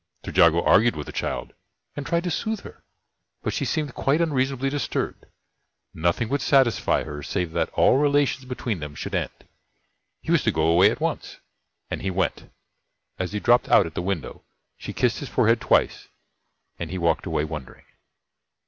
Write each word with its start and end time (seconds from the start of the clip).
Trejago 0.23 0.63
argued 0.65 0.95
with 0.95 1.05
the 1.05 1.11
child, 1.11 1.53
and 1.95 2.07
tried 2.07 2.23
to 2.23 2.31
soothe 2.31 2.61
her, 2.61 2.83
but 3.43 3.53
she 3.53 3.65
seemed 3.65 3.93
quite 3.93 4.19
unreasonably 4.19 4.67
disturbed. 4.67 5.27
Nothing 5.93 6.27
would 6.29 6.41
satisfy 6.41 7.03
her 7.03 7.21
save 7.21 7.51
that 7.51 7.69
all 7.75 7.99
relations 7.99 8.45
between 8.45 8.79
them 8.79 8.95
should 8.95 9.13
end. 9.13 9.29
He 10.19 10.31
was 10.31 10.41
to 10.45 10.51
go 10.51 10.63
away 10.63 10.89
at 10.89 10.99
once. 11.01 11.37
And 11.91 12.01
he 12.01 12.09
went. 12.09 12.49
As 13.19 13.31
he 13.33 13.39
dropped 13.39 13.69
out 13.69 13.85
at 13.85 13.93
the 13.93 14.01
window, 14.01 14.41
she 14.75 14.91
kissed 14.91 15.19
his 15.19 15.29
forehead 15.29 15.61
twice, 15.61 16.07
and 16.79 16.89
he 16.89 16.97
walked 16.97 17.27
away 17.27 17.43
wondering. 17.43 17.85